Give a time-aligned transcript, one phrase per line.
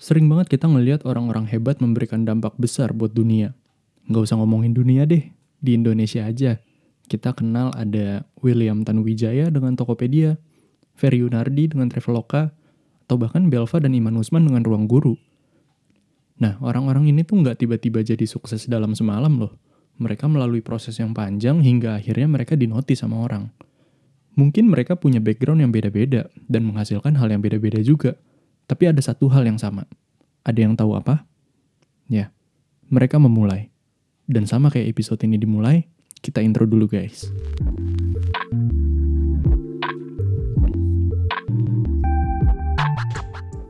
[0.00, 3.52] Sering banget kita ngelihat orang-orang hebat memberikan dampak besar buat dunia.
[4.08, 5.28] Nggak usah ngomongin dunia deh,
[5.60, 6.56] di Indonesia aja.
[7.04, 10.40] Kita kenal ada William Tanuwijaya dengan Tokopedia,
[10.96, 12.48] Ferry Yunardi dengan Traveloka,
[13.04, 15.20] atau bahkan Belva dan Iman Usman dengan Ruang Guru.
[16.40, 19.52] Nah, orang-orang ini tuh nggak tiba-tiba jadi sukses dalam semalam loh.
[20.00, 23.52] Mereka melalui proses yang panjang hingga akhirnya mereka dinotis sama orang.
[24.32, 28.16] Mungkin mereka punya background yang beda-beda dan menghasilkan hal yang beda-beda juga–
[28.70, 29.82] tapi ada satu hal yang sama.
[30.46, 31.26] Ada yang tahu apa?
[32.06, 32.30] Ya,
[32.86, 33.66] mereka memulai.
[34.30, 35.90] Dan sama kayak episode ini dimulai,
[36.22, 37.26] kita intro dulu guys.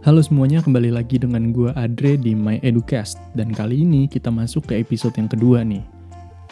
[0.04, 3.16] Halo semuanya, kembali lagi dengan gue Adre di My Educast.
[3.32, 5.80] Dan kali ini kita masuk ke episode yang kedua nih.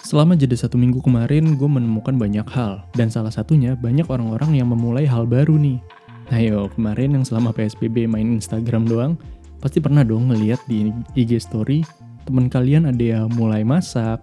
[0.00, 2.80] Selama jeda satu minggu kemarin, gue menemukan banyak hal.
[2.96, 5.97] Dan salah satunya, banyak orang-orang yang memulai hal baru nih
[6.28, 9.16] Ayo, kemarin yang selama PSBB main Instagram doang,
[9.64, 11.80] pasti pernah dong ngeliat di IG story
[12.28, 14.20] temen kalian ada yang mulai masak,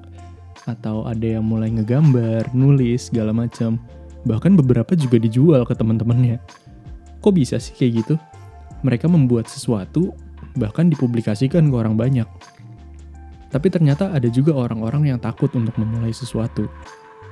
[0.70, 3.82] atau ada yang mulai ngegambar, nulis, segala macam.
[4.26, 6.42] Bahkan beberapa juga dijual ke teman-temannya.
[7.22, 8.16] Kok bisa sih kayak gitu?
[8.86, 10.14] Mereka membuat sesuatu,
[10.58, 12.26] bahkan dipublikasikan ke orang banyak.
[13.50, 16.70] Tapi ternyata ada juga orang-orang yang takut untuk memulai sesuatu.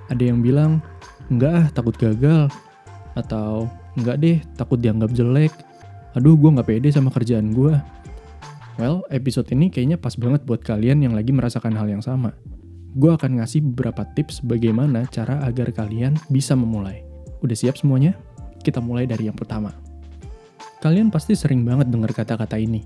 [0.09, 0.81] Ada yang bilang,
[1.29, 2.49] enggak ah, takut gagal.
[3.13, 5.53] Atau Enggak deh, takut dianggap jelek.
[6.13, 7.73] Aduh, gue gak pede sama kerjaan gue.
[8.81, 12.33] Well, episode ini kayaknya pas banget buat kalian yang lagi merasakan hal yang sama.
[12.93, 17.05] Gue akan ngasih beberapa tips bagaimana cara agar kalian bisa memulai.
[17.41, 18.17] Udah siap semuanya?
[18.61, 19.73] Kita mulai dari yang pertama.
[20.81, 22.81] Kalian pasti sering banget dengar kata-kata ini.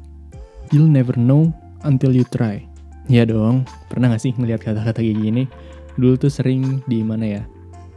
[0.71, 1.51] You'll never know
[1.87, 2.63] until you try.
[3.07, 5.43] Ya dong, pernah gak sih ngeliat kata-kata kayak gini?
[5.95, 7.43] Dulu tuh sering di mana ya?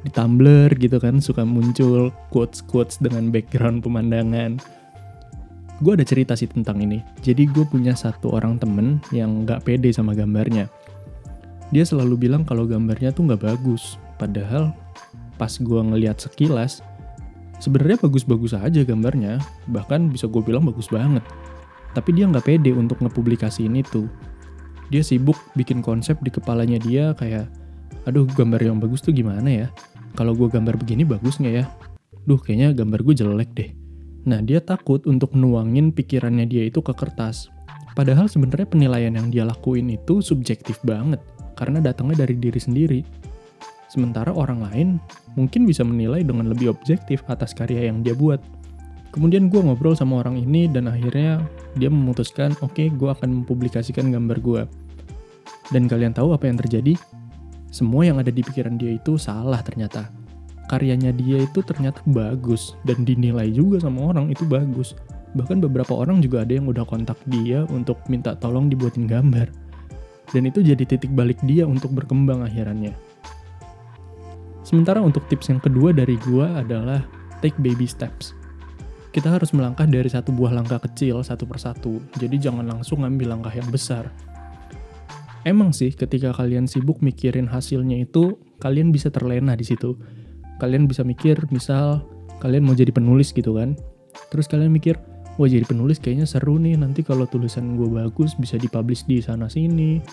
[0.01, 4.57] Di Tumblr gitu kan suka muncul quotes-quotes dengan background pemandangan.
[5.81, 7.01] Gue ada cerita sih tentang ini.
[7.25, 10.69] Jadi gue punya satu orang temen yang gak pede sama gambarnya.
[11.73, 13.97] Dia selalu bilang kalau gambarnya tuh gak bagus.
[14.21, 14.77] Padahal
[15.41, 16.85] pas gue ngeliat sekilas,
[17.65, 19.41] sebenarnya bagus-bagus aja gambarnya.
[19.73, 21.25] Bahkan bisa gue bilang bagus banget.
[21.97, 24.05] Tapi dia gak pede untuk ngepublikasiin itu.
[24.93, 27.49] Dia sibuk bikin konsep di kepalanya dia kayak,
[28.05, 29.69] aduh gambar yang bagus tuh gimana ya?
[30.15, 31.65] Kalau gue gambar begini bagus nggak ya?
[32.27, 33.71] Duh, kayaknya gambar gue jelek deh.
[34.29, 37.49] Nah, dia takut untuk nuangin pikirannya dia itu ke kertas.
[37.97, 41.19] Padahal sebenarnya penilaian yang dia lakuin itu subjektif banget,
[41.57, 43.01] karena datangnya dari diri sendiri.
[43.91, 44.89] Sementara orang lain
[45.35, 48.39] mungkin bisa menilai dengan lebih objektif atas karya yang dia buat.
[49.11, 51.43] Kemudian gue ngobrol sama orang ini dan akhirnya
[51.75, 54.63] dia memutuskan, oke okay, gue akan mempublikasikan gambar gue.
[55.75, 56.95] Dan kalian tahu apa yang terjadi?
[57.71, 60.11] Semua yang ada di pikiran dia itu salah ternyata.
[60.67, 64.99] Karyanya dia itu ternyata bagus dan dinilai juga sama orang itu bagus.
[65.39, 69.51] Bahkan beberapa orang juga ada yang udah kontak dia untuk minta tolong dibuatin gambar.
[70.31, 72.95] Dan itu jadi titik balik dia untuk berkembang akhirannya.
[74.67, 77.03] Sementara untuk tips yang kedua dari gua adalah
[77.43, 78.35] take baby steps.
[79.11, 83.51] Kita harus melangkah dari satu buah langkah kecil satu persatu, jadi jangan langsung ngambil langkah
[83.51, 84.07] yang besar
[85.49, 89.97] Emang sih ketika kalian sibuk mikirin hasilnya itu, kalian bisa terlena di situ.
[90.61, 92.05] Kalian bisa mikir, misal
[92.45, 93.73] kalian mau jadi penulis gitu kan.
[94.29, 95.01] Terus kalian mikir,
[95.41, 99.49] wah jadi penulis kayaknya seru nih, nanti kalau tulisan gue bagus bisa dipublish di sana
[99.49, 100.05] sini.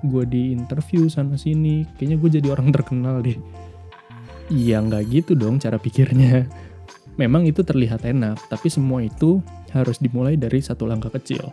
[0.00, 3.36] Gue di interview sana sini, kayaknya gue jadi orang terkenal deh.
[4.48, 6.48] Iya nggak gitu dong cara pikirnya.
[7.20, 9.44] Memang itu terlihat enak, tapi semua itu
[9.76, 11.52] harus dimulai dari satu langkah kecil.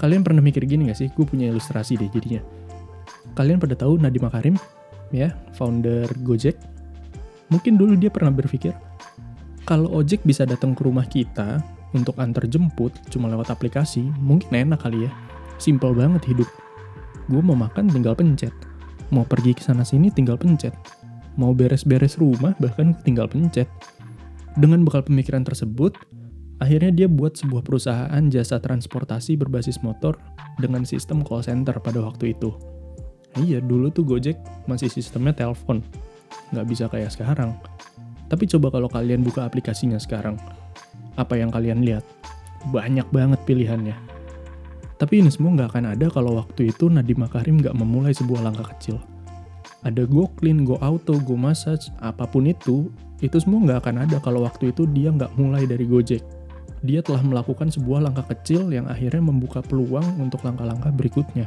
[0.00, 1.12] Kalian pernah mikir gini gak sih?
[1.12, 2.40] Gue punya ilustrasi deh jadinya.
[3.36, 4.56] Kalian pada tahu Nadiem Makarim,
[5.12, 6.56] ya, founder Gojek.
[7.52, 8.72] Mungkin dulu dia pernah berpikir,
[9.68, 11.60] kalau ojek bisa datang ke rumah kita
[11.92, 15.10] untuk antar jemput cuma lewat aplikasi, mungkin enak kali ya.
[15.60, 16.48] Simple banget hidup.
[17.28, 18.50] Gue mau makan tinggal pencet.
[19.12, 20.72] Mau pergi ke sana sini tinggal pencet.
[21.38, 23.68] Mau beres-beres rumah bahkan tinggal pencet.
[24.58, 25.94] Dengan bekal pemikiran tersebut,
[26.60, 30.20] Akhirnya dia buat sebuah perusahaan jasa transportasi berbasis motor
[30.60, 32.52] dengan sistem call center pada waktu itu.
[33.40, 34.36] Iya, dulu tuh Gojek
[34.68, 35.80] masih sistemnya telepon.
[36.52, 37.56] Nggak bisa kayak sekarang.
[38.28, 40.36] Tapi coba kalau kalian buka aplikasinya sekarang.
[41.16, 42.04] Apa yang kalian lihat?
[42.68, 43.96] Banyak banget pilihannya.
[45.00, 48.68] Tapi ini semua nggak akan ada kalau waktu itu Nadiem Makarim nggak memulai sebuah langkah
[48.76, 49.00] kecil.
[49.80, 52.92] Ada Go Clean, Go Auto, Go Massage, apa pun itu,
[53.24, 56.39] itu semua nggak akan ada kalau waktu itu dia nggak mulai dari Gojek
[56.80, 61.44] dia telah melakukan sebuah langkah kecil yang akhirnya membuka peluang untuk langkah-langkah berikutnya.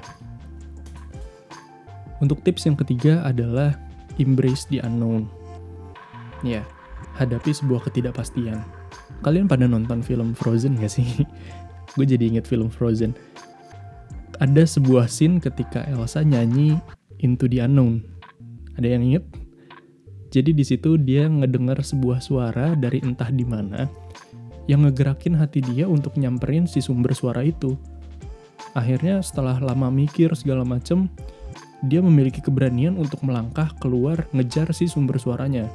[2.21, 3.74] Untuk tips yang ketiga adalah
[4.21, 5.25] embrace the unknown.
[6.45, 6.62] Ya,
[7.18, 8.62] hadapi sebuah ketidakpastian.
[9.25, 11.25] Kalian pada nonton film Frozen gak sih?
[11.97, 13.18] gue jadi inget film Frozen.
[14.38, 16.77] Ada sebuah scene ketika Elsa nyanyi
[17.24, 18.06] Into the Unknown.
[18.77, 19.25] Ada yang inget?
[20.33, 24.02] Jadi di situ dia ngedengar sebuah suara dari entah di mana
[24.68, 27.75] yang ngegerakin hati dia untuk nyamperin si sumber suara itu.
[28.74, 31.12] Akhirnya setelah lama mikir segala macem,
[31.83, 35.68] dia memiliki keberanian untuk melangkah keluar ngejar si sumber suaranya.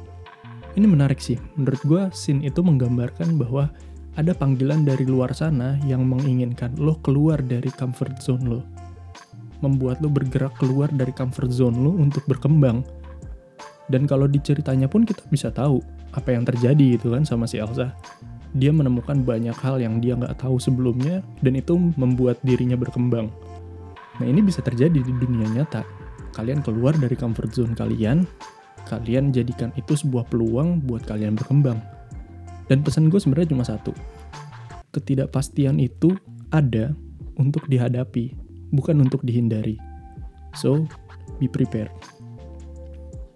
[0.73, 3.69] Ini menarik sih, menurut gue scene itu menggambarkan bahwa
[4.17, 8.61] ada panggilan dari luar sana yang menginginkan lo keluar dari comfort zone lo.
[9.63, 12.81] Membuat lo bergerak keluar dari comfort zone lo untuk berkembang.
[13.89, 15.81] Dan kalau diceritanya pun kita bisa tahu
[16.13, 17.93] apa yang terjadi gitu kan sama si Elsa.
[18.57, 23.29] Dia menemukan banyak hal yang dia nggak tahu sebelumnya dan itu membuat dirinya berkembang.
[24.17, 25.85] Nah ini bisa terjadi di dunia nyata.
[26.33, 28.25] Kalian keluar dari comfort zone kalian,
[28.89, 31.77] kalian jadikan itu sebuah peluang buat kalian berkembang
[32.69, 33.91] dan pesan gue sebenarnya cuma satu.
[34.93, 36.13] Ketidakpastian itu
[36.53, 36.93] ada
[37.35, 38.37] untuk dihadapi,
[38.69, 39.75] bukan untuk dihindari.
[40.53, 40.85] So,
[41.41, 41.91] be prepared.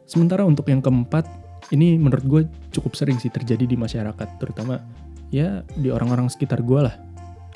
[0.05, 1.25] Sementara untuk yang keempat,
[1.73, 2.41] ini menurut gue
[2.73, 4.81] cukup sering sih terjadi di masyarakat, terutama
[5.29, 6.95] ya di orang-orang sekitar gue lah.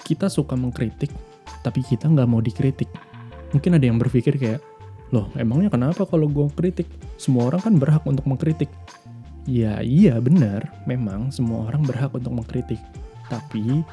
[0.05, 1.11] Kita suka mengkritik,
[1.65, 2.87] tapi kita nggak mau dikritik.
[3.51, 4.61] Mungkin ada yang berpikir kayak,
[5.09, 6.87] loh emangnya kenapa kalau gue kritik?
[7.17, 8.69] Semua orang kan berhak untuk mengkritik.
[9.49, 12.79] Ya iya benar, memang semua orang berhak untuk mengkritik.
[13.27, 13.83] Tapi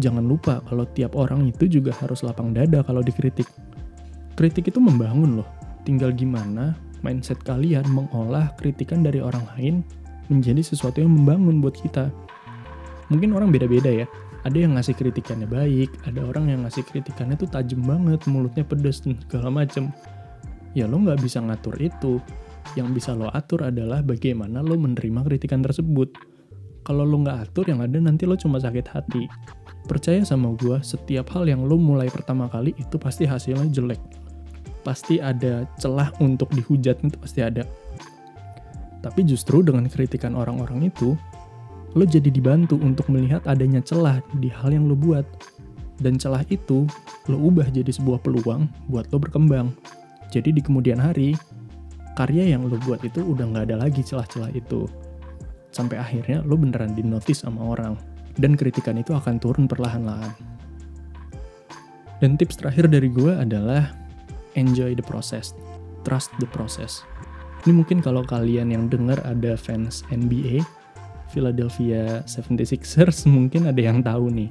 [0.00, 3.46] jangan lupa kalau tiap orang itu juga harus lapang dada kalau dikritik.
[4.38, 5.48] Kritik itu membangun loh,
[5.84, 9.82] tinggal gimana mindset kalian mengolah kritikan dari orang lain
[10.30, 12.08] menjadi sesuatu yang membangun buat kita.
[13.10, 14.06] Mungkin orang beda-beda ya,
[14.46, 19.04] ada yang ngasih kritikannya baik, ada orang yang ngasih kritikannya tuh tajam banget, mulutnya pedes
[19.04, 19.92] dan segala macem.
[20.72, 22.22] Ya lo nggak bisa ngatur itu,
[22.78, 26.14] yang bisa lo atur adalah bagaimana lo menerima kritikan tersebut.
[26.86, 29.28] Kalau lo nggak atur, yang ada nanti lo cuma sakit hati.
[29.84, 34.00] Percaya sama gue, setiap hal yang lo mulai pertama kali itu pasti hasilnya jelek.
[34.80, 37.66] Pasti ada celah untuk dihujat, itu pasti ada.
[39.00, 41.16] Tapi justru dengan kritikan orang-orang itu,
[41.96, 45.24] lo jadi dibantu untuk melihat adanya celah di hal yang lo buat.
[46.00, 46.88] Dan celah itu,
[47.28, 49.72] lo ubah jadi sebuah peluang buat lo berkembang.
[50.30, 51.36] Jadi di kemudian hari,
[52.16, 54.84] karya yang lo buat itu udah nggak ada lagi celah-celah itu.
[55.72, 57.96] Sampai akhirnya lo beneran dinotis sama orang.
[58.38, 60.32] Dan kritikan itu akan turun perlahan-lahan.
[62.20, 63.96] Dan tips terakhir dari gue adalah
[64.54, 65.56] enjoy the process.
[66.04, 67.04] Trust the process.
[67.66, 70.64] Ini mungkin kalau kalian yang dengar ada fans NBA,
[71.28, 74.50] Philadelphia 76ers mungkin ada yang tahu nih.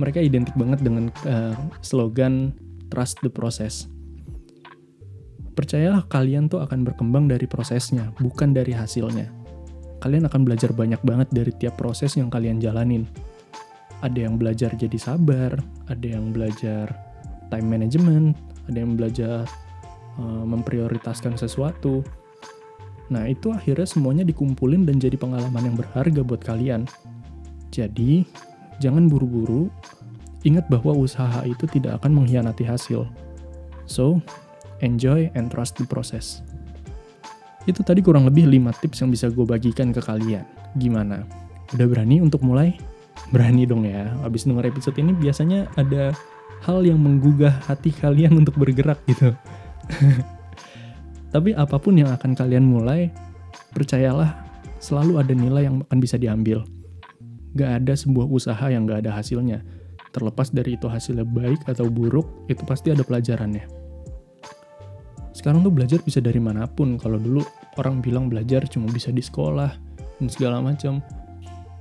[0.00, 1.54] Mereka identik banget dengan uh,
[1.84, 2.50] slogan
[2.90, 3.86] trust the process
[5.54, 9.30] Percayalah kalian tuh akan berkembang dari prosesnya, bukan dari hasilnya.
[10.02, 13.06] Kalian akan belajar banyak banget dari tiap proses yang kalian jalanin.
[14.02, 15.54] Ada yang belajar jadi sabar,
[15.86, 16.90] ada yang belajar
[17.54, 18.34] time management,
[18.66, 19.46] ada yang belajar
[20.18, 22.04] uh, memprioritaskan sesuatu.
[23.12, 26.88] Nah, itu akhirnya semuanya dikumpulin dan jadi pengalaman yang berharga buat kalian.
[27.68, 28.24] Jadi,
[28.80, 29.68] jangan buru-buru.
[30.44, 33.08] Ingat bahwa usaha itu tidak akan mengkhianati hasil.
[33.84, 34.20] So,
[34.80, 36.44] enjoy, and trust the process.
[37.64, 40.44] Itu tadi kurang lebih 5 tips yang bisa gue bagikan ke kalian.
[40.76, 41.24] Gimana?
[41.72, 42.76] Udah berani untuk mulai?
[43.32, 44.12] Berani dong ya.
[44.20, 46.12] Abis denger episode ini biasanya ada
[46.64, 49.32] hal yang menggugah hati kalian untuk bergerak gitu.
[51.34, 53.10] Tapi apa pun yang akan kalian mulai,
[53.74, 54.38] percayalah
[54.78, 56.62] selalu ada nilai yang akan bisa diambil.
[57.58, 59.62] Gak ada sebuah usaha yang gak ada hasilnya.
[60.14, 63.66] Terlepas dari itu hasilnya baik atau buruk, itu pasti ada pelajarannya.
[65.34, 66.94] Sekarang tuh belajar bisa dari mana pun.
[66.94, 67.42] Kalau dulu
[67.82, 69.74] orang bilang belajar cuma bisa di sekolah
[70.22, 71.02] dan segala macam.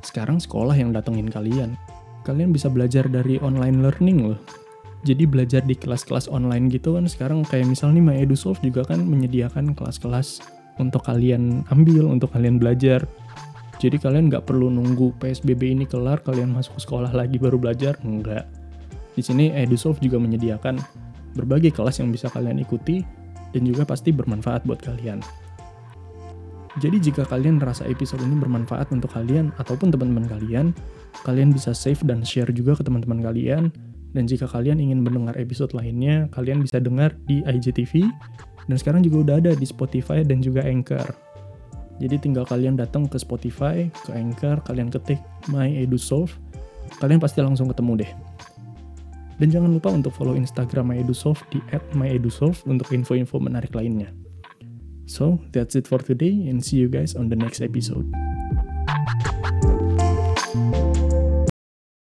[0.02, 1.78] Sekarang sekolah yang datengin kalian.
[2.26, 4.63] Kalian bisa belajar dari online learning loh
[5.04, 9.04] jadi belajar di kelas-kelas online gitu kan sekarang kayak misalnya nih My EduSolve juga kan
[9.04, 10.40] menyediakan kelas-kelas
[10.82, 13.06] untuk kalian ambil, untuk kalian belajar.
[13.78, 18.48] Jadi kalian nggak perlu nunggu PSBB ini kelar, kalian masuk sekolah lagi baru belajar, enggak.
[19.14, 20.80] Di sini EduSolve juga menyediakan
[21.36, 23.04] berbagai kelas yang bisa kalian ikuti
[23.52, 25.20] dan juga pasti bermanfaat buat kalian.
[26.82, 30.74] Jadi jika kalian merasa episode ini bermanfaat untuk kalian ataupun teman-teman kalian,
[31.22, 33.70] kalian bisa save dan share juga ke teman-teman kalian.
[34.14, 38.06] Dan jika kalian ingin mendengar episode lainnya, kalian bisa dengar di IGTV
[38.70, 41.14] dan sekarang juga udah ada di Spotify dan juga Anchor.
[42.02, 46.34] Jadi tinggal kalian datang ke Spotify, ke Anchor, kalian ketik My EduSolve,
[47.02, 48.12] kalian pasti langsung ketemu deh.
[49.42, 51.60] Dan jangan lupa untuk follow Instagram MyEduSolve di
[51.98, 54.14] @myedusolve untuk info-info menarik lainnya.
[55.06, 58.12] So, that's it for today and see you guys on the next episode.